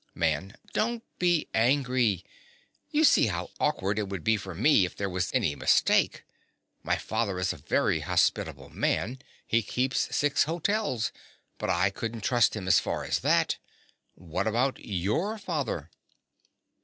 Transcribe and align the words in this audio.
MAN. 0.15 0.55
Don't 0.73 1.03
be 1.19 1.47
angry: 1.53 2.25
you 2.89 3.03
see 3.03 3.27
how 3.27 3.51
awkward 3.59 3.99
it 3.99 4.09
would 4.09 4.23
be 4.23 4.35
for 4.35 4.55
me 4.55 4.83
if 4.83 4.95
there 4.95 5.07
was 5.11 5.29
any 5.31 5.55
mistake. 5.55 6.23
My 6.81 6.95
father 6.95 7.37
is 7.37 7.53
a 7.53 7.57
very 7.57 7.99
hospitable 7.99 8.69
man: 8.69 9.19
he 9.45 9.61
keeps 9.61 10.09
six 10.15 10.45
hotels; 10.45 11.11
but 11.59 11.69
I 11.69 11.91
couldn't 11.91 12.21
trust 12.23 12.55
him 12.55 12.67
as 12.67 12.79
far 12.79 13.03
as 13.03 13.19
that. 13.19 13.59
What 14.15 14.47
about 14.47 14.79
YOUR 14.83 15.37
father? 15.37 15.91